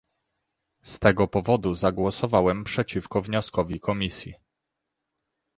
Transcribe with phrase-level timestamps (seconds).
[0.81, 4.33] Z tego powodu zagłosowałem przeciwko wnioskowi Komisji